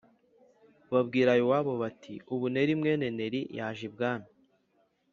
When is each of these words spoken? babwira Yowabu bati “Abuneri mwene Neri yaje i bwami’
babwira 0.93 1.31
Yowabu 1.41 1.73
bati 1.81 2.13
“Abuneri 2.33 2.71
mwene 2.79 3.05
Neri 3.17 3.41
yaje 3.57 3.83
i 3.89 3.91
bwami’ 3.93 4.29